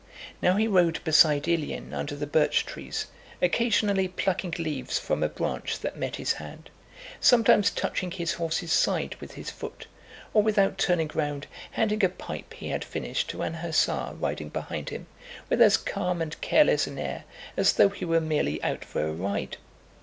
[0.41, 3.05] Now he rode beside Ilyín under the birch trees,
[3.39, 6.71] occasionally plucking leaves from a branch that met his hand,
[7.19, 9.85] sometimes touching his horse's side with his foot,
[10.33, 14.89] or, without turning round, handing a pipe he had finished to an hussar riding behind
[14.89, 15.05] him,
[15.51, 17.25] with as calm and careless an air
[17.55, 19.57] as though he were merely out for a ride.